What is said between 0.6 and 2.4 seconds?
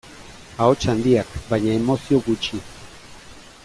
Ahots handiak, baina emozio